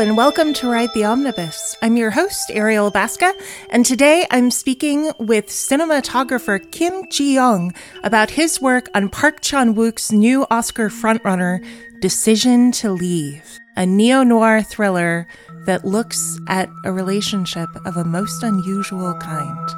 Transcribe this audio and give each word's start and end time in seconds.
and 0.00 0.16
welcome 0.16 0.54
to 0.54 0.66
Ride 0.66 0.88
the 0.94 1.04
Omnibus. 1.04 1.76
I'm 1.82 1.98
your 1.98 2.10
host, 2.10 2.50
Ariel 2.54 2.90
Basca, 2.90 3.34
and 3.68 3.84
today 3.84 4.26
I'm 4.30 4.50
speaking 4.50 5.12
with 5.18 5.48
cinematographer 5.48 6.58
Kim 6.72 7.06
Ji-yong 7.10 7.74
about 8.02 8.30
his 8.30 8.62
work 8.62 8.88
on 8.94 9.10
Park 9.10 9.42
Chan 9.42 9.74
Wook's 9.74 10.10
new 10.10 10.46
Oscar 10.50 10.88
frontrunner, 10.88 11.62
Decision 12.00 12.72
to 12.72 12.90
Leave, 12.90 13.58
a 13.76 13.84
neo 13.84 14.22
noir 14.22 14.62
thriller 14.62 15.28
that 15.66 15.84
looks 15.84 16.40
at 16.46 16.70
a 16.86 16.92
relationship 16.92 17.68
of 17.84 17.98
a 17.98 18.04
most 18.04 18.42
unusual 18.42 19.12
kind. 19.16 19.68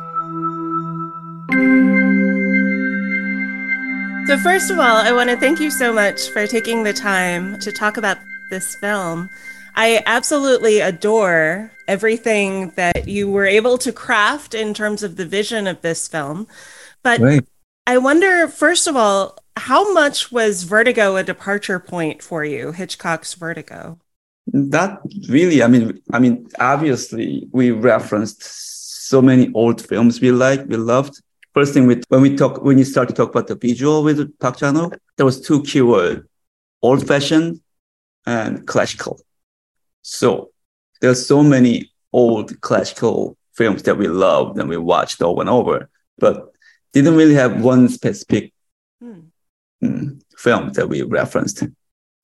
So, 4.28 4.38
first 4.38 4.70
of 4.70 4.78
all, 4.78 4.98
I 4.98 5.10
want 5.10 5.30
to 5.30 5.36
thank 5.36 5.58
you 5.58 5.72
so 5.72 5.92
much 5.92 6.28
for 6.28 6.46
taking 6.46 6.84
the 6.84 6.92
time 6.92 7.58
to 7.58 7.72
talk 7.72 7.96
about 7.96 8.18
this 8.50 8.76
film. 8.76 9.28
I 9.74 10.02
absolutely 10.06 10.80
adore 10.80 11.72
everything 11.88 12.70
that 12.76 13.08
you 13.08 13.30
were 13.30 13.46
able 13.46 13.78
to 13.78 13.92
craft 13.92 14.54
in 14.54 14.74
terms 14.74 15.02
of 15.02 15.16
the 15.16 15.26
vision 15.26 15.66
of 15.66 15.82
this 15.82 16.08
film. 16.08 16.46
But 17.02 17.20
right. 17.20 17.44
I 17.86 17.98
wonder, 17.98 18.48
first 18.48 18.86
of 18.86 18.96
all, 18.96 19.38
how 19.56 19.92
much 19.92 20.30
was 20.30 20.62
Vertigo 20.62 21.16
a 21.16 21.22
departure 21.22 21.78
point 21.78 22.22
for 22.22 22.44
you, 22.44 22.72
Hitchcock's 22.72 23.34
Vertigo? 23.34 23.98
That 24.46 25.00
really, 25.28 25.62
I 25.62 25.68
mean, 25.68 26.00
I 26.12 26.18
mean, 26.18 26.48
obviously, 26.58 27.48
we 27.52 27.70
referenced 27.70 28.42
so 28.42 29.22
many 29.22 29.50
old 29.54 29.86
films 29.86 30.20
we 30.20 30.32
like, 30.32 30.66
we 30.66 30.76
loved. 30.76 31.20
First 31.54 31.74
thing, 31.74 31.86
with 31.86 32.04
when 32.08 32.22
we 32.22 32.34
talk, 32.34 32.62
when 32.62 32.78
you 32.78 32.84
start 32.84 33.08
to 33.08 33.14
talk 33.14 33.30
about 33.30 33.46
the 33.46 33.56
visual 33.56 34.02
with 34.02 34.38
Park 34.38 34.56
Chan-wook, 34.56 34.96
there 35.16 35.26
was 35.26 35.40
two 35.40 35.60
keywords: 35.62 36.24
old-fashioned 36.80 37.60
and 38.26 38.66
classical. 38.66 39.20
So 40.02 40.50
there's 41.00 41.26
so 41.26 41.42
many 41.42 41.90
old 42.12 42.60
classical 42.60 43.36
films 43.54 43.82
that 43.84 43.96
we 43.96 44.08
loved 44.08 44.58
and 44.58 44.68
we 44.68 44.76
watched 44.76 45.22
over 45.22 45.40
and 45.40 45.50
over, 45.50 45.88
but 46.18 46.52
didn't 46.92 47.16
really 47.16 47.34
have 47.34 47.62
one 47.62 47.88
specific 47.88 48.52
mm, 49.02 50.22
film 50.36 50.72
that 50.72 50.88
we 50.88 51.02
referenced. 51.02 51.64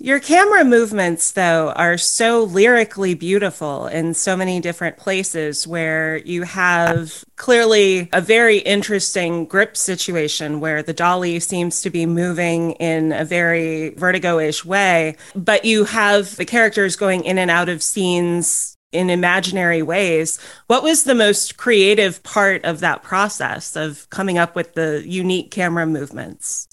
Your 0.01 0.21
camera 0.21 0.65
movements, 0.65 1.33
though, 1.33 1.71
are 1.71 1.99
so 1.99 2.45
lyrically 2.45 3.15
beautiful 3.15 3.89
in 3.89 4.15
so 4.15 4.37
many 4.37 4.61
different 4.61 4.97
places 4.97 5.67
where 5.67 6.19
you 6.19 6.45
have 6.45 7.25
clearly 7.35 8.09
a 8.13 8.21
very 8.21 8.59
interesting 8.59 9.45
grip 9.45 9.77
situation 9.77 10.61
where 10.61 10.85
the 10.85 10.93
dolly 10.93 11.41
seems 11.41 11.81
to 11.83 11.91
be 11.91 12.07
moving 12.07 12.73
in 12.75 13.11
a 13.11 13.25
very 13.25 13.89
vertigo 13.89 14.39
ish 14.39 14.65
way, 14.65 15.17
but 15.35 15.65
you 15.65 15.83
have 15.83 16.37
the 16.37 16.45
characters 16.45 16.95
going 16.95 17.25
in 17.25 17.37
and 17.37 17.51
out 17.51 17.69
of 17.69 17.83
scenes 17.83 18.77
in 18.93 19.11
imaginary 19.11 19.83
ways. 19.83 20.39
What 20.69 20.85
was 20.85 21.03
the 21.03 21.15
most 21.17 21.57
creative 21.57 22.23
part 22.23 22.65
of 22.65 22.79
that 22.79 23.03
process 23.03 23.75
of 23.75 24.09
coming 24.11 24.39
up 24.39 24.55
with 24.55 24.75
the 24.75 25.03
unique 25.05 25.51
camera 25.51 25.87
movements? 25.87 26.69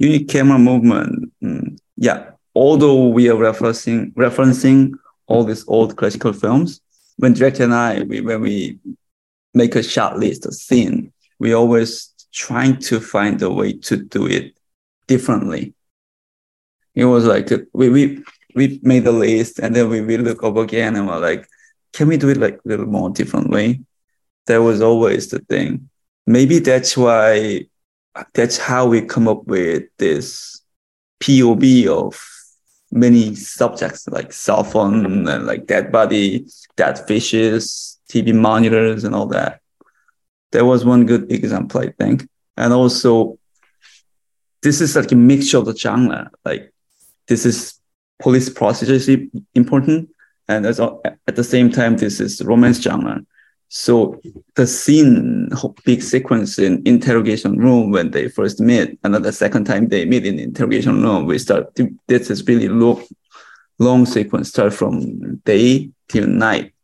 Unique 0.00 0.28
camera 0.28 0.58
movement. 0.58 1.32
Mm, 1.40 1.78
yeah 1.96 2.30
although 2.56 3.06
we 3.08 3.28
are 3.28 3.36
referencing 3.36 4.12
referencing 4.14 4.92
all 5.26 5.44
these 5.44 5.64
old 5.68 5.96
classical 5.96 6.32
films, 6.32 6.80
when 7.16 7.34
director 7.34 7.64
and 7.64 7.74
I, 7.74 8.02
we, 8.02 8.20
when 8.22 8.40
we 8.40 8.78
make 9.52 9.76
a 9.76 9.82
shot 9.82 10.18
list, 10.18 10.46
a 10.46 10.52
scene, 10.52 11.12
we 11.38 11.52
always 11.52 12.14
trying 12.32 12.78
to 12.78 12.98
find 12.98 13.40
a 13.42 13.50
way 13.50 13.74
to 13.74 13.96
do 13.96 14.26
it 14.26 14.56
differently. 15.06 15.74
It 16.94 17.04
was 17.04 17.26
like 17.26 17.50
we 17.74 17.90
we 17.90 18.24
we 18.54 18.80
made 18.82 19.06
a 19.06 19.12
list 19.12 19.58
and 19.58 19.76
then 19.76 19.90
we, 19.90 20.00
we 20.00 20.16
look 20.16 20.42
up 20.42 20.56
again 20.56 20.96
and 20.96 21.06
we're 21.06 21.18
like, 21.18 21.46
can 21.92 22.08
we 22.08 22.16
do 22.16 22.30
it 22.30 22.38
like 22.38 22.54
a 22.54 22.68
little 22.68 22.86
more 22.86 23.10
differently? 23.10 23.84
That 24.46 24.62
was 24.62 24.80
always 24.80 25.28
the 25.28 25.40
thing. 25.40 25.90
Maybe 26.26 26.58
that's 26.60 26.96
why 26.96 27.66
that's 28.32 28.56
how 28.56 28.86
we 28.86 29.02
come 29.02 29.28
up 29.28 29.46
with 29.46 29.84
this 29.98 30.62
POV 31.20 31.86
of 31.88 32.35
many 32.90 33.34
subjects 33.34 34.08
like 34.08 34.32
cell 34.32 34.64
phone 34.64 35.26
and 35.28 35.46
like 35.46 35.66
dead 35.66 35.90
body, 35.92 36.46
dead 36.76 36.98
fishes, 37.06 37.98
TV 38.10 38.34
monitors, 38.34 39.04
and 39.04 39.14
all 39.14 39.26
that. 39.26 39.60
There 40.52 40.64
was 40.64 40.84
one 40.84 41.06
good 41.06 41.30
example, 41.30 41.80
I 41.80 41.90
think. 41.90 42.28
And 42.56 42.72
also, 42.72 43.38
this 44.62 44.80
is 44.80 44.96
like 44.96 45.12
a 45.12 45.16
mixture 45.16 45.58
of 45.58 45.66
the 45.66 45.76
genre. 45.76 46.30
Like, 46.44 46.72
this 47.28 47.44
is 47.44 47.78
police 48.18 48.48
procedure 48.48 48.94
is 48.94 49.10
important, 49.54 50.08
and 50.48 50.64
as, 50.64 50.80
at 50.80 51.36
the 51.36 51.44
same 51.44 51.70
time, 51.70 51.96
this 51.96 52.20
is 52.20 52.40
romance 52.42 52.80
genre. 52.80 53.20
So 53.68 54.20
the 54.54 54.66
scene, 54.66 55.50
big 55.84 56.02
sequence 56.02 56.58
in 56.58 56.82
interrogation 56.86 57.58
room 57.58 57.90
when 57.90 58.10
they 58.10 58.28
first 58.28 58.60
meet, 58.60 58.98
and 59.02 59.14
then 59.14 59.22
the 59.22 59.32
second 59.32 59.64
time 59.64 59.88
they 59.88 60.04
meet 60.04 60.24
in 60.24 60.38
interrogation 60.38 61.02
room, 61.02 61.26
we 61.26 61.38
start. 61.38 61.74
To, 61.76 61.92
this 62.06 62.30
is 62.30 62.46
really 62.46 62.68
long, 62.68 63.02
long 63.78 64.06
sequence, 64.06 64.50
start 64.50 64.72
from 64.72 65.36
day 65.44 65.90
till 66.08 66.26
night. 66.26 66.74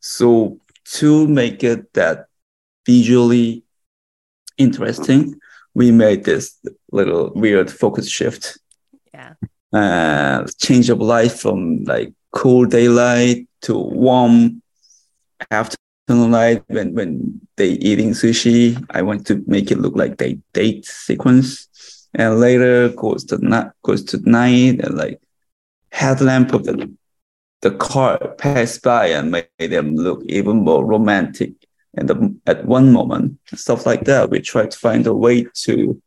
So 0.00 0.60
to 0.84 1.26
make 1.28 1.64
it 1.64 1.92
that 1.94 2.26
visually 2.84 3.64
interesting, 4.58 5.40
we 5.74 5.90
made 5.90 6.24
this 6.24 6.58
little 6.90 7.32
weird 7.34 7.70
focus 7.70 8.08
shift. 8.08 8.58
Yeah. 9.14 9.34
Uh, 9.72 10.46
change 10.58 10.90
of 10.90 11.00
light 11.00 11.32
from 11.32 11.84
like 11.84 12.12
cool 12.32 12.66
daylight 12.66 13.48
to 13.62 13.78
warm 13.78 14.62
after 15.50 15.76
tonight 16.08 16.62
when 16.68 16.94
when 16.94 17.40
they 17.56 17.70
eating 17.70 18.10
sushi 18.10 18.76
i 18.90 19.00
want 19.02 19.26
to 19.26 19.42
make 19.46 19.70
it 19.70 19.78
look 19.78 19.96
like 19.96 20.18
they 20.18 20.38
date 20.52 20.84
sequence. 20.84 21.68
And 22.14 22.40
later 22.40 22.90
goes 22.90 23.24
to 23.26 23.38
night 23.38 23.70
goes 23.82 24.04
to 24.04 24.18
night 24.28 24.80
and 24.84 24.94
like 24.96 25.20
headlamp 25.90 26.52
of 26.52 26.64
the 26.64 26.92
the 27.62 27.70
car 27.70 28.18
pass 28.36 28.78
by 28.78 29.06
and 29.06 29.30
made 29.30 29.70
them 29.70 29.96
look 29.96 30.22
even 30.26 30.56
more 30.64 30.84
romantic. 30.84 31.52
And 31.94 32.08
the, 32.08 32.36
at 32.46 32.64
one 32.64 32.92
moment 32.92 33.38
stuff 33.54 33.86
like 33.86 34.04
that 34.04 34.30
we 34.30 34.40
try 34.40 34.66
to 34.66 34.78
find 34.78 35.06
a 35.06 35.14
way 35.14 35.46
to 35.64 36.02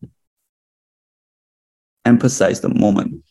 emphasize 2.06 2.62
the 2.62 2.70
moment 2.70 3.24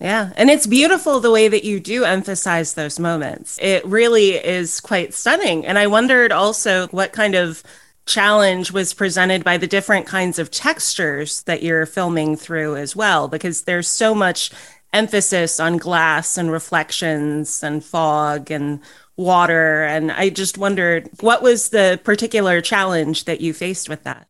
yeah. 0.00 0.32
And 0.36 0.50
it's 0.50 0.66
beautiful 0.66 1.20
the 1.20 1.30
way 1.30 1.48
that 1.48 1.64
you 1.64 1.80
do 1.80 2.04
emphasize 2.04 2.74
those 2.74 2.98
moments. 2.98 3.58
It 3.60 3.84
really 3.84 4.30
is 4.32 4.80
quite 4.80 5.14
stunning. 5.14 5.66
And 5.66 5.78
I 5.78 5.86
wondered 5.86 6.32
also 6.32 6.86
what 6.88 7.12
kind 7.12 7.34
of 7.34 7.62
challenge 8.06 8.72
was 8.72 8.94
presented 8.94 9.44
by 9.44 9.58
the 9.58 9.66
different 9.66 10.06
kinds 10.06 10.38
of 10.38 10.50
textures 10.50 11.42
that 11.42 11.62
you're 11.62 11.86
filming 11.86 12.36
through 12.36 12.76
as 12.76 12.96
well, 12.96 13.28
because 13.28 13.62
there's 13.62 13.88
so 13.88 14.14
much 14.14 14.50
emphasis 14.92 15.60
on 15.60 15.76
glass 15.76 16.38
and 16.38 16.50
reflections 16.50 17.62
and 17.62 17.84
fog 17.84 18.50
and 18.50 18.80
water. 19.16 19.84
And 19.84 20.10
I 20.10 20.30
just 20.30 20.56
wondered 20.56 21.10
what 21.20 21.42
was 21.42 21.68
the 21.68 22.00
particular 22.04 22.60
challenge 22.60 23.24
that 23.24 23.40
you 23.40 23.52
faced 23.52 23.88
with 23.88 24.04
that? 24.04 24.28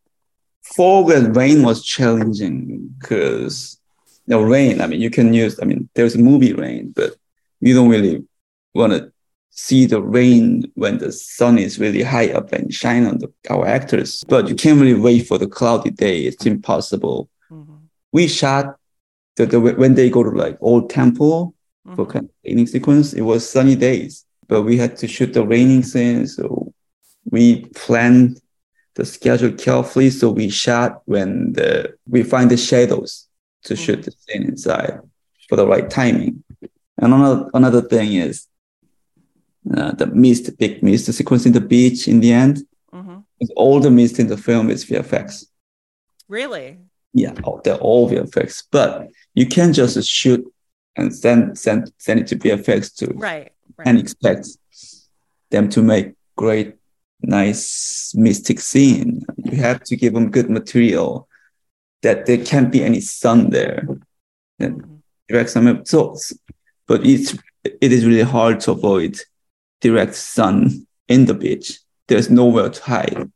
Fog 0.63 1.11
and 1.11 1.37
rain 1.37 1.63
was 1.63 1.85
challenging 1.85 2.95
because 2.99 3.79
know, 4.29 4.43
rain. 4.43 4.81
I 4.81 4.87
mean, 4.87 5.01
you 5.01 5.11
can 5.11 5.33
use. 5.35 5.59
I 5.61 5.65
mean, 5.65 5.89
there's 5.95 6.17
movie 6.17 6.53
rain, 6.53 6.93
but 6.95 7.17
you 7.61 7.75
don't 7.75 7.89
really 7.89 8.25
want 8.75 8.93
to 8.93 9.13
see 9.51 9.87
the 9.87 10.01
rain 10.01 10.71
when 10.75 10.99
the 10.99 11.11
sun 11.11 11.59
is 11.59 11.79
really 11.79 12.03
high 12.03 12.31
up 12.33 12.53
and 12.53 12.73
shine 12.73 13.05
on 13.07 13.19
the, 13.19 13.33
our 13.51 13.67
actors. 13.67 14.25
But 14.29 14.49
you 14.49 14.55
can't 14.55 14.81
really 14.81 14.99
wait 14.99 15.27
for 15.27 15.39
the 15.39 15.49
cloudy 15.49 15.91
day. 15.91 16.23
It's 16.23 16.47
impossible. 16.47 17.29
Mm-hmm. 17.51 17.75
We 18.13 18.29
shot 18.29 18.77
the, 19.37 19.47
the 19.47 19.61
when 19.61 19.95
they 19.95 20.11
go 20.11 20.23
to 20.23 20.31
like 20.31 20.59
old 20.61 20.91
temple 20.91 21.55
mm-hmm. 21.87 21.97
for 21.97 22.07
kind 22.07 22.27
of 22.27 22.31
raining 22.45 22.67
sequence. 22.67 23.13
It 23.15 23.23
was 23.23 23.49
sunny 23.49 23.77
days, 23.77 24.25
but 24.47 24.63
we 24.63 24.77
had 24.77 24.97
to 24.99 25.09
shoot 25.09 25.33
the 25.33 25.47
raining 25.47 25.83
scene. 25.83 26.27
So 26.27 26.73
we 27.31 27.65
planned 27.75 28.41
the 28.95 29.05
schedule 29.05 29.53
carefully. 29.53 30.11
So 30.11 30.31
we 30.31 30.51
shot 30.51 31.03
when 31.07 31.53
the 31.53 31.95
we 32.07 32.23
find 32.23 32.51
the 32.51 32.57
shadows 32.57 33.28
to 33.65 33.75
mm-hmm. 33.75 33.83
shoot 33.83 34.03
the 34.03 34.13
scene 34.13 34.45
inside 34.45 35.01
for 35.49 35.57
the 35.57 35.67
right 35.67 35.89
timing. 35.89 36.45
And 36.99 37.15
another 37.15 37.51
another 37.55 37.83
thing 37.83 38.15
is 38.15 38.47
uh, 39.77 39.93
the 39.93 40.07
mist, 40.07 40.57
big 40.59 40.83
mist 40.83 41.07
the 41.07 41.13
sequence 41.13 41.47
in 41.47 41.53
the 41.53 41.61
beach 41.61 42.09
in 42.09 42.21
the 42.21 42.33
end. 42.33 42.63
Mm-hmm. 42.93 43.19
All 43.57 43.81
the 43.81 43.91
mist 43.91 44.19
in 44.19 44.27
the 44.27 44.37
film 44.37 44.71
is 44.71 44.85
VFX. 44.85 45.47
Really? 46.29 46.79
Yeah, 47.15 47.33
they're 47.65 47.77
all 47.77 48.11
VFX. 48.11 48.65
But 48.71 49.09
you 49.35 49.47
can't 49.47 49.75
just 49.75 50.03
shoot 50.09 50.45
and 50.97 51.15
send 51.15 51.59
send 51.59 51.93
send 51.99 52.21
it 52.21 52.27
to 52.29 52.37
VFX 52.37 52.95
to 52.97 53.07
right, 53.15 53.53
right. 53.77 53.89
and 53.89 53.99
expect 53.99 54.49
them 55.51 55.69
to 55.71 55.83
make 55.83 56.15
great, 56.37 56.75
nice 57.23 58.13
mystic 58.15 58.61
scene. 58.61 59.25
You 59.37 59.57
have 59.59 59.83
to 59.85 59.97
give 59.97 60.15
them 60.15 60.31
good 60.31 60.51
material 60.51 61.28
that 62.03 62.27
there 62.27 62.45
can't 62.45 62.71
be 62.71 62.83
any 62.83 63.01
sun 63.01 63.51
there. 63.51 63.87
And 64.59 65.03
direct 65.29 65.51
some 65.51 65.85
so, 65.85 66.17
but 66.87 67.07
it's 67.07 67.37
it 67.65 67.93
is 67.93 68.07
really 68.07 68.23
hard 68.23 68.61
to 68.61 68.73
avoid 68.73 69.21
direct 69.81 70.15
sun 70.15 70.87
in 71.07 71.27
the 71.27 71.35
beach. 71.35 71.79
There's 72.09 72.31
nowhere 72.31 72.71
to 72.71 72.83
hide. 72.83 73.31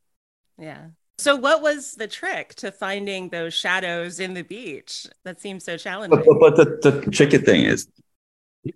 Yeah. 0.59 0.87
So, 1.19 1.37
what 1.37 1.63
was 1.63 1.93
the 1.93 2.09
trick 2.09 2.55
to 2.57 2.73
finding 2.73 3.29
those 3.29 3.55
shadows 3.55 4.19
in 4.19 4.35
the 4.35 4.43
beach? 4.43 5.07
That 5.25 5.41
seems 5.41 5.65
so 5.65 5.77
challenging. 5.77 6.19
But, 6.19 6.27
but, 6.41 6.57
but 6.57 6.83
the, 6.83 6.91
the 6.91 7.11
tricky 7.11 7.39
thing 7.39 7.65
is, 7.65 7.87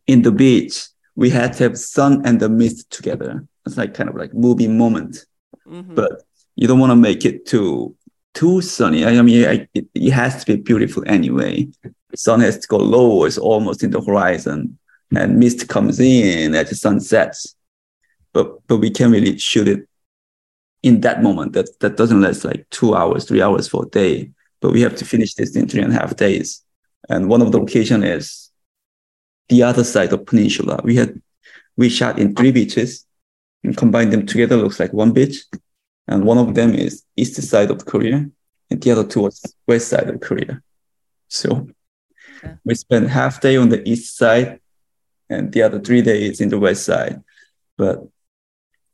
in 0.07 0.23
the 0.23 0.31
beach, 0.31 0.87
we 1.17 1.31
had 1.31 1.55
to 1.55 1.65
have 1.65 1.79
sun 1.79 2.23
and 2.25 2.39
the 2.39 2.49
mist 2.49 2.91
together. 2.91 3.45
It's 3.67 3.77
like 3.77 3.95
kind 3.95 4.09
of 4.09 4.15
like 4.15 4.35
movie 4.35 4.69
moment. 4.69 5.25
Mm-hmm. 5.67 5.95
But 5.95 6.23
you 6.55 6.69
don't 6.69 6.79
want 6.79 6.91
to 6.93 6.97
make 6.97 7.25
it 7.25 7.47
too 7.47 7.97
too 8.37 8.61
sunny. 8.61 9.05
I 9.05 9.23
mean, 9.23 9.47
I, 9.47 9.67
it, 9.75 9.87
it 9.95 10.11
has 10.11 10.45
to 10.45 10.47
be 10.47 10.63
beautiful 10.63 11.03
anyway. 11.07 11.69
Sun 12.15 12.41
has 12.41 12.59
to 12.59 12.69
go 12.69 12.77
low; 12.77 13.25
it's 13.25 13.39
almost 13.39 13.83
in 13.83 13.91
the 13.91 14.01
horizon, 14.01 14.79
and 15.17 15.39
mist 15.39 15.69
comes 15.69 15.99
in 15.99 16.55
as 16.55 16.69
the 16.69 16.77
sun 16.77 17.01
sets. 17.01 17.57
But 18.33 18.67
but 18.69 18.77
we 18.77 18.91
can't 18.91 19.13
really 19.13 19.39
shoot 19.39 19.67
it 19.67 19.89
in 20.83 21.01
that 21.01 21.23
moment. 21.23 21.55
That 21.55 21.81
that 21.81 21.97
doesn't 21.97 22.21
last 22.21 22.45
like 22.45 22.67
two 22.71 22.95
hours, 22.95 23.25
three 23.25 23.43
hours 23.43 23.69
for 23.69 23.85
a 23.85 23.89
day. 23.89 24.31
But 24.61 24.73
we 24.73 24.83
have 24.83 24.97
to 24.97 25.05
finish 25.05 25.35
this 25.35 25.57
in 25.57 25.69
three 25.69 25.83
and 25.83 25.93
a 25.93 25.97
half 25.97 26.17
days. 26.17 26.63
And 27.09 27.29
one 27.29 27.43
of 27.43 27.53
the 27.53 27.59
location 27.59 28.03
is 28.03 28.51
the 29.49 29.63
other 29.63 29.85
side 29.85 30.13
of 30.13 30.27
peninsula. 30.27 30.81
We 30.85 30.97
had 30.97 31.21
we 31.77 31.89
shot 31.89 32.19
in 32.19 32.35
three 32.35 32.53
beaches 32.53 33.07
and 33.65 33.77
combined 33.77 34.13
them 34.13 34.27
together 34.27 34.57
looks 34.57 34.79
like 34.79 34.93
one 34.93 35.13
beach. 35.13 35.45
And 36.09 36.25
one 36.25 36.39
of 36.39 36.55
them 36.55 36.75
is 36.75 37.05
east 37.17 37.41
side 37.43 37.71
of 37.71 37.85
Korea, 37.85 38.29
and 38.71 38.81
the 38.81 38.91
other 38.91 39.07
two 39.07 39.21
was 39.23 39.43
west 39.67 39.89
side 39.89 40.09
of 40.09 40.21
Korea. 40.21 40.63
So 41.29 41.69
okay. 42.39 42.55
we 42.65 42.75
spent 42.75 43.11
half 43.11 43.41
day 43.41 43.57
on 43.57 43.69
the 43.69 43.87
east 43.89 44.17
side 44.17 44.61
and 45.29 45.53
the 45.53 45.63
other 45.63 45.81
three 45.81 46.03
days 46.03 46.41
in 46.41 46.49
the 46.49 46.59
west 46.59 46.85
side. 46.85 47.23
But 47.77 48.07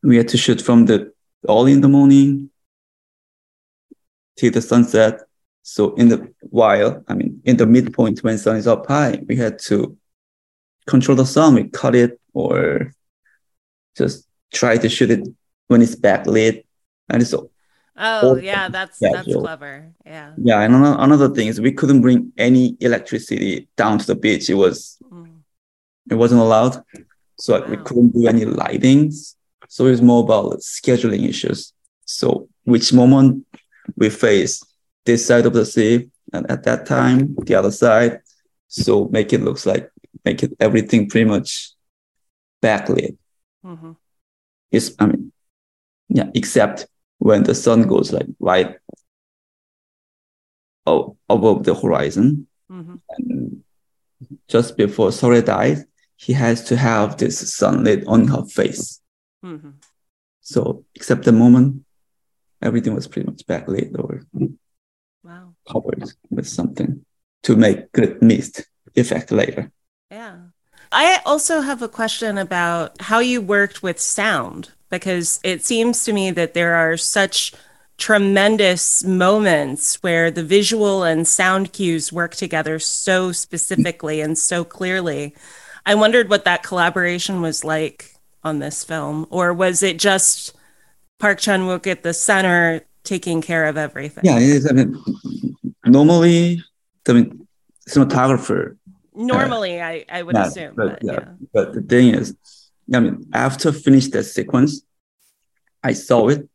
we 0.03 0.17
had 0.17 0.29
to 0.29 0.38
shoot 0.38 0.61
from 0.61 0.87
the 0.87 1.12
early 1.49 1.73
in 1.73 1.81
the 1.81 1.88
morning 1.88 2.50
till 4.37 4.50
the 4.50 4.62
sunset. 4.62 5.20
So 5.62 5.94
in 5.94 6.09
the 6.09 6.32
while, 6.41 7.05
I 7.06 7.14
mean, 7.14 7.41
in 7.44 7.56
the 7.56 7.67
midpoint 7.67 8.23
when 8.25 8.38
sun 8.38 8.56
is 8.56 8.67
up 8.67 8.87
high, 8.87 9.23
we 9.29 9.37
had 9.37 9.59
to 9.61 9.97
control 10.87 11.17
the 11.17 11.26
sun. 11.26 11.55
We 11.55 11.69
cut 11.69 11.94
it 11.94 12.20
or 12.32 12.93
just 13.97 14.26
try 14.53 14.76
to 14.79 14.88
shoot 14.88 15.11
it 15.11 15.29
when 15.69 15.82
it's 15.82 15.94
backlit. 15.94 16.64
And 17.08 17.22
it's 17.22 17.34
Oh 17.96 18.37
yeah, 18.37 18.69
that's 18.69 18.99
that's 18.99 19.26
clever. 19.26 19.93
Yeah. 20.06 20.32
Yeah, 20.38 20.60
and 20.62 20.75
another 20.75 21.28
thing 21.28 21.49
is 21.49 21.60
we 21.60 21.72
couldn't 21.72 22.00
bring 22.00 22.32
any 22.38 22.76
electricity 22.81 23.69
down 23.76 23.99
to 23.99 24.06
the 24.06 24.14
beach. 24.14 24.49
It 24.49 24.54
was 24.54 24.99
mm. 25.12 25.40
it 26.10 26.14
wasn't 26.14 26.40
allowed, 26.40 26.82
so 27.38 27.60
wow. 27.60 27.66
we 27.69 27.76
couldn't 27.76 28.14
do 28.14 28.26
any 28.26 28.46
lightings. 28.46 29.34
So 29.69 29.87
it's 29.87 30.00
more 30.00 30.22
about 30.22 30.60
scheduling 30.60 31.28
issues. 31.28 31.72
So 32.06 32.49
which 32.64 32.93
moment 32.93 33.46
we 33.96 34.08
face 34.08 34.62
this 35.04 35.26
side 35.26 35.44
of 35.44 35.52
the 35.52 35.66
sea, 35.66 36.10
and 36.32 36.50
at 36.50 36.62
that 36.64 36.87
time 36.87 37.34
the 37.44 37.54
other 37.54 37.70
side. 37.70 38.20
So 38.69 39.08
make 39.08 39.34
it 39.34 39.43
looks 39.43 39.66
like 39.66 39.90
make 40.25 40.43
it 40.43 40.56
everything 40.58 41.10
pretty 41.10 41.28
much 41.28 41.72
backlit. 42.62 43.19
Mm-hmm. 43.64 43.93
It's 44.70 44.93
I 44.99 45.06
mean, 45.06 45.31
yeah, 46.12 46.31
except 46.35 46.87
when 47.19 47.43
the 47.44 47.55
sun 47.55 47.82
goes 47.82 48.12
like 48.12 48.26
right 48.38 48.76
above 50.87 51.64
the 51.64 51.75
horizon, 51.75 52.47
mm-hmm. 52.70 52.97
and 53.17 53.62
just 54.49 54.76
before 54.76 55.09
Seo-rae 55.09 55.43
dies, 55.43 55.85
he 56.17 56.32
has 56.35 56.64
to 56.64 56.76
have 56.76 57.17
this 57.17 57.55
sunlit 57.55 58.05
on 58.06 58.29
her 58.29 58.44
face. 58.44 59.00
Mm-hmm. 59.44 59.70
So, 60.41 60.85
except 60.94 61.25
the 61.25 61.32
moment, 61.32 61.85
everything 62.61 62.94
was 62.94 63.09
pretty 63.09 63.31
much 63.31 63.47
backlit 63.47 63.97
or 63.99 64.23
wow. 65.25 65.55
covered 65.69 66.05
with 66.31 66.47
something 66.47 67.05
to 67.44 67.56
make 67.56 67.91
good 67.93 68.20
mist 68.20 68.67
effect 68.97 69.32
later. 69.32 69.70
Yeah. 70.11 70.37
I 70.91 71.20
also 71.25 71.62
have 71.62 71.81
a 71.81 71.88
question 71.88 72.37
about 72.37 73.00
how 73.00 73.20
you 73.20 73.41
worked 73.41 73.82
with 73.82 73.99
sound 73.99 74.73
because 74.92 75.40
it 75.42 75.64
seems 75.64 76.04
to 76.04 76.12
me 76.12 76.30
that 76.30 76.52
there 76.54 76.74
are 76.74 76.96
such 76.96 77.52
tremendous 77.96 79.02
moments 79.02 80.02
where 80.02 80.30
the 80.30 80.44
visual 80.44 81.02
and 81.02 81.26
sound 81.26 81.72
cues 81.72 82.12
work 82.12 82.34
together 82.34 82.78
so 82.78 83.32
specifically 83.32 84.20
and 84.20 84.36
so 84.36 84.64
clearly. 84.64 85.34
I 85.86 85.94
wondered 85.94 86.28
what 86.28 86.44
that 86.44 86.62
collaboration 86.62 87.40
was 87.40 87.64
like 87.64 88.14
on 88.44 88.58
this 88.58 88.84
film, 88.84 89.26
or 89.30 89.52
was 89.54 89.82
it 89.82 89.98
just 89.98 90.54
Park 91.18 91.40
Chan 91.40 91.62
Wook 91.62 91.86
at 91.86 92.02
the 92.02 92.12
center 92.12 92.82
taking 93.02 93.40
care 93.40 93.66
of 93.66 93.76
everything? 93.76 94.24
Yeah, 94.24 94.36
it 94.36 94.42
is. 94.42 94.68
I 94.68 94.74
mean, 94.74 95.02
normally, 95.86 96.62
I 97.08 97.12
mean, 97.14 97.48
cinematographer. 97.88 98.76
Normally, 99.14 99.80
uh, 99.80 99.86
I, 99.86 100.04
I 100.10 100.22
would 100.22 100.36
yeah, 100.36 100.46
assume. 100.46 100.74
But, 100.74 101.00
but, 101.00 101.04
yeah. 101.04 101.12
yeah. 101.12 101.28
but 101.52 101.72
the 101.72 101.82
thing 101.82 102.14
is, 102.14 102.36
I 102.92 103.00
mean, 103.00 103.26
after 103.32 103.72
finish 103.72 104.08
that 104.08 104.24
sequence, 104.24 104.82
I 105.82 105.92
saw 105.92 106.28
it 106.28 106.48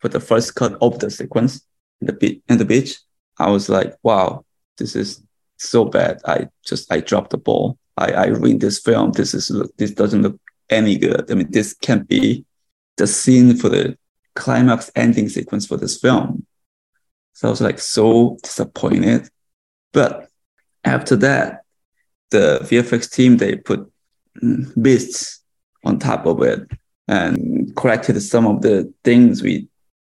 for 0.00 0.08
the 0.08 0.20
first 0.20 0.54
cut 0.54 0.76
of 0.80 0.98
the 0.98 1.10
sequence 1.10 1.64
in 2.00 2.06
the 2.08 2.12
beach. 2.12 2.42
In 2.48 2.58
the 2.58 2.64
beach, 2.64 2.98
I 3.38 3.50
was 3.50 3.68
like, 3.68 3.94
"Wow, 4.02 4.44
this 4.76 4.96
is 4.96 5.22
so 5.56 5.84
bad." 5.84 6.20
I 6.26 6.48
just 6.64 6.92
I 6.92 7.00
dropped 7.00 7.30
the 7.30 7.38
ball. 7.38 7.78
I 7.96 8.12
I 8.12 8.26
ruined 8.26 8.60
this 8.60 8.80
film. 8.80 9.12
This 9.12 9.34
is 9.34 9.50
this 9.78 9.92
doesn't 9.92 10.22
look 10.22 10.40
any 10.70 10.96
good. 10.98 11.30
I 11.30 11.34
mean, 11.34 11.50
this 11.50 11.74
can't 11.74 12.08
be 12.08 12.44
the 12.96 13.06
scene 13.06 13.56
for 13.56 13.68
the 13.68 13.96
climax 14.34 14.90
ending 14.94 15.28
sequence 15.28 15.66
for 15.66 15.76
this 15.76 15.98
film. 15.98 16.46
So 17.32 17.48
I 17.48 17.50
was 17.50 17.60
like 17.60 17.78
so 17.78 18.38
disappointed. 18.42 19.28
But 19.92 20.28
after 20.84 21.16
that, 21.16 21.62
the 22.30 22.60
VFX 22.62 23.10
team 23.10 23.36
they 23.36 23.56
put 23.56 23.90
mm, 24.42 24.82
beasts 24.82 25.43
on 25.84 25.98
top 25.98 26.26
of 26.26 26.42
it 26.42 26.70
and 27.08 27.74
corrected 27.76 28.20
some 28.22 28.46
of 28.46 28.62
the 28.62 28.92
things 29.04 29.42
we 29.42 29.68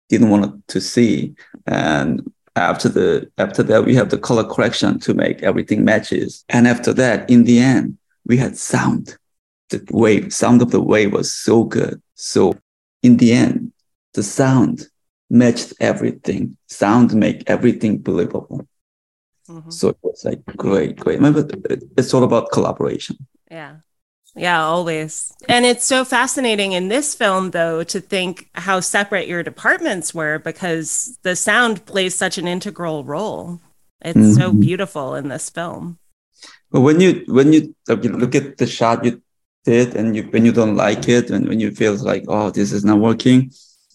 didn't 0.10 0.30
want 0.30 0.68
to 0.68 0.81
see. 0.81 1.36
And 1.68 2.31
after 2.56 2.88
the 2.88 3.30
after 3.38 3.63
that, 3.63 3.86
we 3.86 3.95
have 3.95 4.10
the 4.10 4.18
color 4.18 4.44
correction 4.44 5.00
to 5.00 5.13
make 5.13 5.44
everything 5.44 5.83
matches. 5.83 6.45
And 6.50 6.68
after 6.68 6.94
that, 6.94 7.30
in 7.30 7.44
the 7.44 7.60
end, 7.60 7.98
we 8.25 8.38
had 8.38 8.57
sound 8.57 9.18
the 9.69 9.83
wave, 9.92 10.31
sound 10.33 10.61
of 10.61 10.71
the 10.71 10.81
wave 10.81 11.11
was 11.11 11.33
so 11.33 11.64
good. 11.64 12.02
So 12.16 12.54
in 13.04 13.18
the 13.18 13.33
end, 13.33 13.71
the 14.14 14.23
sound 14.23 14.88
matched 15.30 15.73
everything. 15.80 16.56
Sound 16.68 17.14
make 17.16 17.44
everything 17.47 17.97
believable. 17.97 18.68
Mm-hmm. 19.49 19.69
So 19.69 19.90
it 19.90 19.97
was 20.02 20.23
like 20.23 20.45
great, 20.56 20.97
great. 20.97 21.18
Remember, 21.18 21.47
it's 21.97 22.14
all 22.14 22.23
about 22.23 22.52
collaboration. 22.52 23.18
Yeah. 23.49 23.78
Yeah, 24.35 24.63
always. 24.63 25.33
And 25.47 25.65
it's 25.65 25.85
so 25.85 26.04
fascinating 26.04 26.73
in 26.73 26.89
this 26.89 27.15
film, 27.15 27.51
though, 27.51 27.83
to 27.85 28.01
think 28.01 28.49
how 28.54 28.81
separate 28.81 29.27
your 29.27 29.44
departments 29.44 30.13
were 30.13 30.39
because 30.39 31.18
the 31.23 31.35
sound 31.35 31.85
plays 31.85 32.15
such 32.15 32.37
an 32.37 32.47
integral 32.47 33.06
role. 33.06 33.61
It's 34.01 34.18
mm-hmm. 34.18 34.33
so 34.33 34.51
beautiful 34.51 35.15
in 35.15 35.30
this 35.30 35.49
film. 35.49 35.99
But 36.69 36.81
when 36.81 36.99
you 36.99 37.23
when 37.27 37.54
you 37.54 37.73
look 37.87 38.35
at 38.35 38.57
the 38.57 38.68
shot 38.68 39.06
you 39.06 39.21
did, 39.63 39.95
and 39.95 40.15
you 40.15 40.23
when 40.23 40.45
you 40.45 40.51
don't 40.51 40.75
like 40.75 41.07
it 41.07 41.30
and 41.30 41.47
when 41.47 41.59
you 41.59 41.71
feel 41.71 41.95
like 41.95 42.23
oh 42.27 42.51
this 42.51 42.71
is 42.71 42.85
not 42.85 42.99
working 42.99 43.51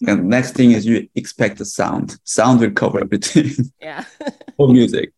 and 0.07 0.27
next 0.27 0.53
thing 0.53 0.71
is 0.71 0.85
you 0.85 1.07
expect 1.15 1.57
the 1.57 1.65
sound 1.65 2.17
sound 2.23 2.59
will 2.59 2.71
cover 2.71 2.99
everything 2.99 3.71
yeah 3.79 4.03
for 4.57 4.67
music 4.67 5.13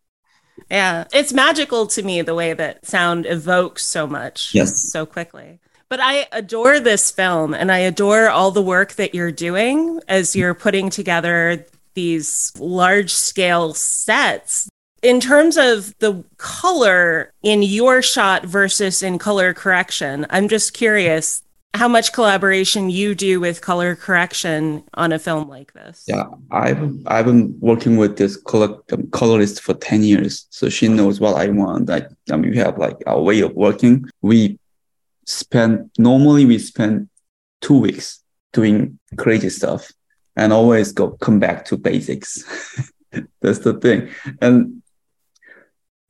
yeah. 0.74 1.06
It's 1.14 1.32
magical 1.32 1.86
to 1.88 2.02
me 2.02 2.24
the 2.24 2.34
way 2.34 2.54
that 2.54 2.86
sound 2.86 3.28
evokes 3.28 3.86
so 3.86 4.08
much 4.08 4.54
yes. 4.56 4.92
so 4.92 5.06
quickly. 5.06 5.60
But 5.88 6.00
I 6.02 6.26
adore 6.32 6.80
this 6.80 7.12
film 7.12 7.54
and 7.54 7.72
I 7.72 7.78
adore 7.78 8.28
all 8.28 8.50
the 8.50 8.64
work 8.64 8.94
that 8.94 9.14
you're 9.14 9.32
doing 9.32 10.00
as 10.08 10.36
you're 10.36 10.56
putting 10.56 10.90
together 10.90 11.64
these 11.94 12.52
large 12.58 13.14
scale 13.14 13.76
sets. 13.76 14.68
In 15.04 15.20
terms 15.20 15.58
of 15.58 15.94
the 16.00 16.24
color 16.38 17.32
in 17.44 17.62
your 17.62 18.02
shot 18.02 18.44
versus 18.44 19.04
in 19.04 19.20
color 19.20 19.54
correction, 19.54 20.26
I'm 20.32 20.48
just 20.48 20.74
curious 20.74 21.44
how 21.74 21.88
much 21.88 22.14
collaboration 22.14 22.90
you 22.90 23.16
do 23.16 23.40
with 23.40 23.62
color 23.62 23.96
correction 23.96 24.84
on 24.94 25.12
a 25.12 25.18
film 25.18 25.50
like 25.50 25.74
this. 25.74 26.06
Yeah, 26.08 26.26
I've 26.52 26.94
I've 27.08 27.26
been 27.26 27.58
working 27.60 27.98
with 27.98 28.18
this 28.18 28.38
color 28.38 28.78
um, 28.92 29.10
colorist 29.10 29.62
for 29.62 29.74
10 29.74 30.04
years. 30.04 30.46
So 30.52 30.70
she 30.70 30.88
knows 30.88 31.20
what 31.20 31.36
I 31.36 31.48
want. 31.48 31.90
I, 31.90 32.06
I 32.32 32.38
mean 32.38 32.52
we 32.52 32.58
have 32.58 32.78
like 32.78 32.98
our 33.08 33.22
way 33.22 33.42
of 33.42 33.54
working. 33.54 34.06
We 34.22 34.60
spend 35.26 35.90
normally 35.98 36.46
we 36.46 36.60
spend 36.60 37.10
two 37.62 37.80
weeks 37.80 38.24
doing 38.52 39.00
crazy 39.18 39.50
stuff 39.50 39.92
and 40.36 40.54
always 40.54 40.92
go 40.92 41.12
come 41.12 41.40
back 41.40 41.66
to 41.66 41.78
basics. 41.78 42.44
That's 43.42 43.60
the 43.60 43.74
thing. 43.74 44.10
And 44.42 44.84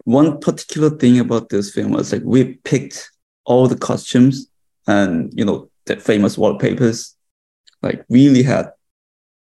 one 0.04 0.40
particular 0.42 0.90
thing 0.90 1.20
about 1.20 1.48
this 1.48 1.74
film 1.74 1.92
was 1.92 2.12
like 2.12 2.24
we 2.26 2.56
picked 2.66 3.12
all 3.46 3.68
the 3.68 3.78
costumes 3.78 4.50
and 4.88 5.32
you 5.34 5.46
know 5.46 5.70
the 5.86 5.98
famous 5.98 6.38
wallpapers, 6.38 7.16
like 7.82 8.06
really 8.10 8.44
had 8.44 8.72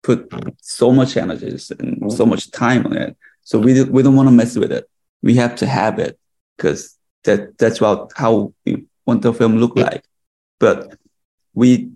put 0.01 0.31
so 0.59 0.91
much 0.91 1.15
energy 1.17 1.57
and 1.79 2.11
so 2.11 2.25
much 2.25 2.51
time 2.51 2.85
on 2.85 2.97
it. 2.97 3.17
So 3.43 3.59
we 3.59 3.83
we 3.83 4.03
don't 4.03 4.15
want 4.15 4.27
to 4.27 4.31
mess 4.31 4.55
with 4.55 4.71
it. 4.71 4.89
We 5.21 5.35
have 5.35 5.55
to 5.57 5.65
have 5.65 5.99
it 5.99 6.19
because 6.57 6.97
that 7.23 7.57
that's 7.57 7.77
about 7.77 8.11
how 8.15 8.53
we 8.65 8.85
want 9.05 9.21
the 9.21 9.33
film 9.33 9.57
look 9.57 9.75
like. 9.75 10.03
But 10.59 10.97
we 11.53 11.89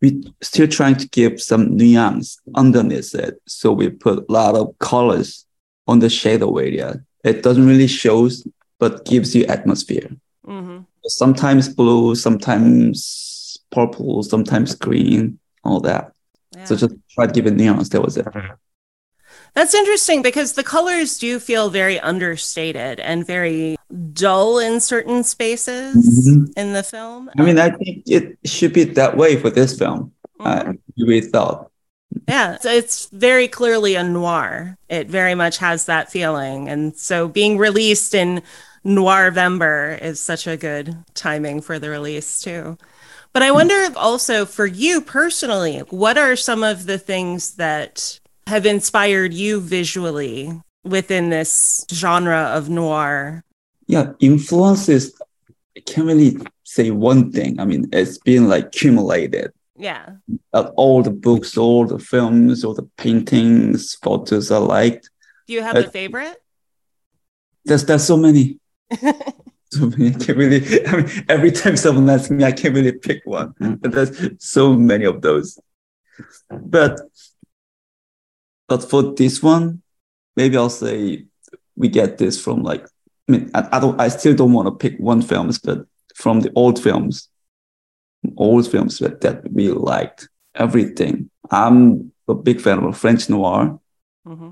we 0.00 0.22
still 0.42 0.68
trying 0.68 0.96
to 0.96 1.08
give 1.08 1.40
some 1.40 1.76
nuance 1.76 2.38
underneath 2.54 3.14
it. 3.14 3.40
So 3.46 3.72
we 3.72 3.88
put 3.90 4.26
a 4.28 4.32
lot 4.32 4.54
of 4.54 4.78
colors 4.78 5.46
on 5.86 6.00
the 6.00 6.10
shadow 6.10 6.56
area. 6.58 7.02
It 7.24 7.42
doesn't 7.42 7.66
really 7.66 7.86
shows, 7.86 8.46
but 8.78 9.04
gives 9.04 9.34
you 9.34 9.44
atmosphere. 9.46 10.10
Mm-hmm. 10.46 10.78
Sometimes 11.06 11.68
blue, 11.68 12.14
sometimes 12.14 13.58
purple, 13.70 14.22
sometimes 14.22 14.74
green, 14.74 15.38
all 15.64 15.80
that. 15.80 16.12
Yeah. 16.54 16.64
So 16.64 16.76
just 16.76 16.94
try 17.10 17.26
to 17.26 17.32
give 17.32 17.46
it 17.46 17.54
nuance. 17.54 17.88
That 17.90 18.02
was 18.02 18.16
it. 18.16 18.26
That's 19.54 19.74
interesting 19.74 20.20
because 20.20 20.52
the 20.52 20.62
colors 20.62 21.18
do 21.18 21.38
feel 21.38 21.70
very 21.70 21.98
understated 21.98 23.00
and 23.00 23.26
very 23.26 23.76
dull 24.12 24.58
in 24.58 24.80
certain 24.80 25.24
spaces 25.24 26.28
mm-hmm. 26.28 26.52
in 26.58 26.74
the 26.74 26.82
film. 26.82 27.30
I 27.38 27.42
mean, 27.42 27.58
I 27.58 27.70
think 27.70 28.02
it 28.06 28.38
should 28.44 28.74
be 28.74 28.84
that 28.84 29.16
way 29.16 29.36
for 29.36 29.48
this 29.48 29.78
film. 29.78 30.12
Mm-hmm. 30.38 30.70
I 30.70 30.74
really 30.98 31.22
thought. 31.22 31.70
Yeah, 32.28 32.58
so 32.58 32.70
it's 32.70 33.06
very 33.06 33.48
clearly 33.48 33.94
a 33.94 34.04
noir. 34.04 34.76
It 34.88 35.08
very 35.08 35.34
much 35.34 35.58
has 35.58 35.86
that 35.86 36.10
feeling. 36.10 36.68
And 36.68 36.96
so 36.96 37.28
being 37.28 37.58
released 37.58 38.14
in 38.14 38.42
Noirvember 38.86 40.00
is 40.00 40.20
such 40.20 40.46
a 40.46 40.56
good 40.56 40.96
timing 41.14 41.60
for 41.60 41.78
the 41.80 41.90
release, 41.90 42.40
too. 42.40 42.78
But 43.32 43.42
I 43.42 43.50
wonder 43.50 43.88
also 43.96 44.46
for 44.46 44.64
you 44.64 45.00
personally, 45.00 45.80
what 45.90 46.16
are 46.16 46.36
some 46.36 46.62
of 46.62 46.86
the 46.86 46.96
things 46.96 47.56
that 47.56 48.20
have 48.46 48.64
inspired 48.64 49.34
you 49.34 49.60
visually 49.60 50.62
within 50.84 51.30
this 51.30 51.84
genre 51.92 52.52
of 52.54 52.70
noir? 52.70 53.42
Yeah, 53.88 54.12
influences, 54.20 55.20
I 55.76 55.80
can't 55.80 56.06
really 56.06 56.38
say 56.64 56.90
one 56.92 57.32
thing. 57.32 57.60
I 57.60 57.64
mean, 57.64 57.88
it's 57.92 58.18
been 58.18 58.48
like 58.48 58.66
accumulated. 58.66 59.52
Yeah. 59.76 60.12
All 60.52 61.02
the 61.02 61.10
books, 61.10 61.58
all 61.58 61.86
the 61.86 61.98
films, 61.98 62.64
all 62.64 62.72
the 62.72 62.88
paintings, 62.96 63.94
photos 63.96 64.50
I 64.50 64.58
liked. 64.58 65.10
Do 65.46 65.52
you 65.52 65.62
have 65.62 65.76
uh, 65.76 65.80
a 65.80 65.90
favorite? 65.90 66.42
There's 67.64 67.84
there's 67.84 68.04
so 68.04 68.16
many. 68.16 68.58
So 69.70 69.86
many. 69.90 70.08
I 70.08 70.12
can't 70.12 70.38
really. 70.38 70.86
I 70.86 70.96
mean, 70.96 71.24
every 71.28 71.50
time 71.50 71.76
someone 71.76 72.08
asks 72.10 72.30
me, 72.30 72.44
I 72.44 72.52
can't 72.52 72.74
really 72.74 72.92
pick 72.92 73.22
one. 73.24 73.54
But 73.58 73.92
there's 73.92 74.30
so 74.38 74.74
many 74.74 75.04
of 75.04 75.22
those. 75.22 75.58
But 76.50 77.00
but 78.68 78.88
for 78.88 79.14
this 79.14 79.42
one, 79.42 79.82
maybe 80.36 80.56
I'll 80.56 80.70
say 80.70 81.26
we 81.76 81.88
get 81.88 82.18
this 82.18 82.42
from 82.42 82.62
like 82.62 82.84
I 83.28 83.32
mean 83.32 83.50
I, 83.54 83.68
I 83.72 83.80
don't 83.80 84.00
I 84.00 84.08
still 84.08 84.34
don't 84.34 84.52
want 84.52 84.66
to 84.66 84.72
pick 84.72 84.98
one 84.98 85.22
films, 85.22 85.58
but 85.58 85.86
from 86.14 86.40
the 86.40 86.52
old 86.54 86.82
films, 86.82 87.28
old 88.36 88.70
films 88.70 88.98
that, 88.98 89.20
that 89.20 89.50
we 89.52 89.70
liked 89.70 90.28
everything. 90.54 91.30
I'm 91.50 92.12
a 92.28 92.34
big 92.34 92.60
fan 92.60 92.82
of 92.82 92.96
French 92.96 93.28
noir, 93.28 93.78
mm-hmm. 94.26 94.50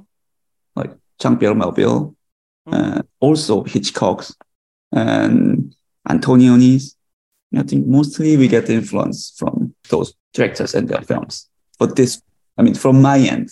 like 0.76 0.92
Jean-Pierre 1.20 1.54
Melville, 1.54 2.14
mm-hmm. 2.66 3.00
also 3.20 3.64
Hitchcock's 3.64 4.34
and 4.92 5.74
Antonioni's. 6.08 6.96
I 7.56 7.62
think 7.62 7.86
mostly 7.86 8.36
we 8.36 8.48
get 8.48 8.68
influence 8.68 9.32
from 9.36 9.74
those 9.88 10.14
directors 10.32 10.74
and 10.74 10.88
their 10.88 11.02
films. 11.02 11.48
But 11.78 11.94
this, 11.96 12.20
I 12.58 12.62
mean, 12.62 12.74
from 12.74 13.00
my 13.00 13.18
end, 13.18 13.50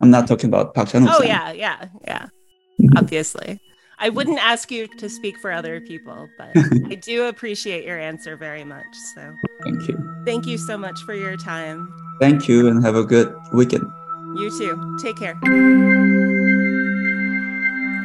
I'm 0.00 0.10
not 0.10 0.28
talking 0.28 0.48
about 0.48 0.74
Park 0.74 0.90
Chan 0.90 1.06
Oh 1.08 1.22
yeah, 1.22 1.52
yeah, 1.52 1.88
yeah. 2.06 2.26
Obviously. 2.96 3.60
I 3.98 4.08
wouldn't 4.08 4.38
ask 4.38 4.70
you 4.70 4.88
to 4.96 5.10
speak 5.10 5.36
for 5.38 5.52
other 5.52 5.80
people, 5.82 6.26
but 6.38 6.50
I 6.90 6.94
do 6.94 7.26
appreciate 7.26 7.84
your 7.84 7.98
answer 7.98 8.34
very 8.36 8.64
much. 8.64 8.86
So 9.14 9.34
thank 9.62 9.88
you. 9.88 10.22
Thank 10.24 10.46
you 10.46 10.56
so 10.56 10.78
much 10.78 11.00
for 11.02 11.14
your 11.14 11.36
time. 11.36 11.92
Thank 12.18 12.48
you 12.48 12.68
and 12.68 12.82
have 12.82 12.96
a 12.96 13.04
good 13.04 13.34
weekend. 13.52 13.84
You 14.36 14.50
too. 14.58 14.98
Take 15.02 15.16
care. 15.18 16.38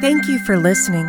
Thank 0.06 0.28
you 0.28 0.38
for 0.38 0.56
listening. 0.56 1.04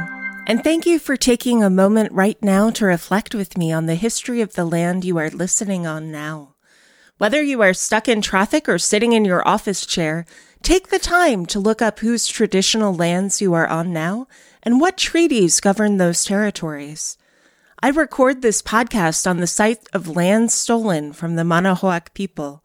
And 0.48 0.64
thank 0.64 0.88
you 0.88 0.98
for 0.98 1.16
taking 1.16 1.62
a 1.62 1.70
moment 1.70 2.12
right 2.12 2.42
now 2.42 2.72
to 2.72 2.86
reflect 2.86 3.36
with 3.36 3.56
me 3.56 3.72
on 3.72 3.86
the 3.86 3.94
history 3.94 4.42
of 4.42 4.56
the 4.56 4.66
land 4.66 5.06
you 5.06 5.20
are 5.20 5.30
listening 5.30 5.86
on 5.86 6.12
now. 6.12 6.56
Whether 7.20 7.44
you 7.44 7.62
are 7.62 7.76
stuck 7.76 8.08
in 8.08 8.24
traffic 8.24 8.68
or 8.68 8.80
sitting 8.80 9.14
in 9.14 9.24
your 9.24 9.48
office 9.48 9.86
chair, 9.86 10.26
Take 10.64 10.88
the 10.88 10.98
time 10.98 11.46
to 11.46 11.60
look 11.60 11.80
up 11.80 12.00
whose 12.00 12.26
traditional 12.26 12.92
lands 12.92 13.40
you 13.40 13.54
are 13.54 13.68
on 13.68 13.94
now 13.94 14.28
and 14.64 14.82
what 14.82 14.98
treaties 14.98 15.60
govern 15.60 15.98
those 15.98 16.26
territories. 16.26 17.20
I 17.84 17.90
record 17.90 18.42
this 18.42 18.64
podcast 18.64 19.30
on 19.30 19.38
the 19.38 19.46
site 19.46 19.88
of 19.94 20.16
land 20.16 20.52
stolen 20.52 21.14
from 21.14 21.36
the 21.36 21.44
Manahoac 21.44 22.16
people. 22.16 22.64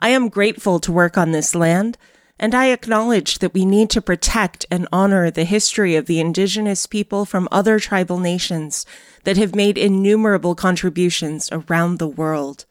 I 0.00 0.08
am 0.08 0.28
grateful 0.28 0.80
to 0.80 0.90
work 0.90 1.16
on 1.16 1.30
this 1.30 1.54
land, 1.54 1.96
and 2.38 2.54
I 2.54 2.66
acknowledge 2.66 3.40
that 3.40 3.54
we 3.54 3.64
need 3.64 3.90
to 3.90 4.02
protect 4.02 4.64
and 4.70 4.86
honor 4.92 5.30
the 5.30 5.44
history 5.44 5.96
of 5.96 6.06
the 6.06 6.20
indigenous 6.20 6.86
people 6.86 7.24
from 7.24 7.48
other 7.50 7.78
tribal 7.80 8.18
nations 8.18 8.86
that 9.24 9.36
have 9.36 9.54
made 9.54 9.76
innumerable 9.76 10.54
contributions 10.54 11.48
around 11.50 11.98
the 11.98 12.08
world. 12.08 12.64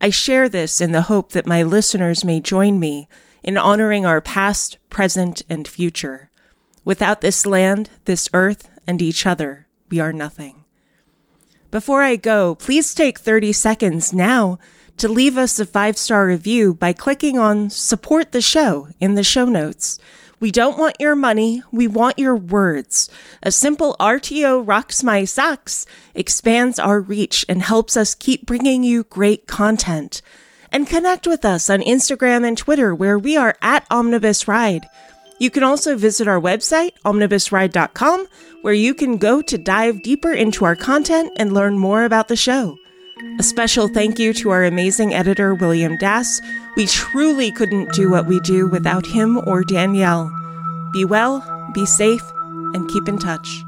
I 0.00 0.10
share 0.10 0.48
this 0.48 0.80
in 0.80 0.92
the 0.92 1.02
hope 1.02 1.32
that 1.32 1.46
my 1.46 1.62
listeners 1.62 2.24
may 2.24 2.40
join 2.40 2.78
me 2.78 3.08
in 3.42 3.56
honoring 3.56 4.06
our 4.06 4.20
past, 4.20 4.78
present, 4.88 5.42
and 5.48 5.66
future. 5.66 6.30
Without 6.84 7.20
this 7.20 7.46
land, 7.46 7.90
this 8.04 8.28
earth, 8.32 8.68
and 8.86 9.00
each 9.00 9.26
other, 9.26 9.66
we 9.90 10.00
are 10.00 10.12
nothing. 10.12 10.64
Before 11.70 12.02
I 12.02 12.16
go, 12.16 12.54
please 12.54 12.94
take 12.94 13.18
30 13.18 13.52
seconds 13.52 14.12
now 14.12 14.58
to 15.02 15.08
leave 15.08 15.36
us 15.36 15.58
a 15.58 15.66
five 15.66 15.98
star 15.98 16.28
review 16.28 16.72
by 16.72 16.92
clicking 16.92 17.36
on 17.36 17.68
support 17.68 18.30
the 18.30 18.40
show 18.40 18.86
in 19.00 19.16
the 19.16 19.24
show 19.24 19.46
notes. 19.46 19.98
We 20.38 20.52
don't 20.52 20.78
want 20.78 21.00
your 21.00 21.16
money, 21.16 21.60
we 21.72 21.88
want 21.88 22.20
your 22.20 22.36
words. 22.36 23.10
A 23.42 23.50
simple 23.50 23.96
RTO 23.98 24.62
rocks 24.64 25.02
my 25.02 25.24
socks 25.24 25.86
expands 26.14 26.78
our 26.78 27.00
reach 27.00 27.44
and 27.48 27.62
helps 27.62 27.96
us 27.96 28.14
keep 28.14 28.46
bringing 28.46 28.84
you 28.84 29.02
great 29.02 29.48
content 29.48 30.22
and 30.70 30.86
connect 30.86 31.26
with 31.26 31.44
us 31.44 31.68
on 31.68 31.80
Instagram 31.80 32.46
and 32.46 32.56
Twitter, 32.56 32.94
where 32.94 33.18
we 33.18 33.36
are 33.36 33.56
at 33.60 33.84
Omnibus 33.90 34.46
Ride. 34.46 34.86
You 35.40 35.50
can 35.50 35.64
also 35.64 35.96
visit 35.96 36.28
our 36.28 36.40
website, 36.40 36.92
omnibusride.com, 37.04 38.28
where 38.60 38.72
you 38.72 38.94
can 38.94 39.16
go 39.16 39.42
to 39.42 39.58
dive 39.58 40.04
deeper 40.04 40.32
into 40.32 40.64
our 40.64 40.76
content 40.76 41.32
and 41.38 41.52
learn 41.52 41.76
more 41.76 42.04
about 42.04 42.28
the 42.28 42.36
show. 42.36 42.78
A 43.38 43.42
special 43.42 43.88
thank 43.88 44.18
you 44.18 44.32
to 44.34 44.50
our 44.50 44.64
amazing 44.64 45.14
editor, 45.14 45.54
William 45.54 45.96
Dass. 45.98 46.40
We 46.76 46.86
truly 46.86 47.52
couldn't 47.52 47.92
do 47.92 48.10
what 48.10 48.26
we 48.26 48.40
do 48.40 48.68
without 48.68 49.06
him 49.06 49.40
or 49.46 49.62
Danielle. 49.64 50.30
Be 50.92 51.04
well, 51.04 51.42
be 51.74 51.86
safe, 51.86 52.22
and 52.74 52.88
keep 52.88 53.08
in 53.08 53.18
touch. 53.18 53.64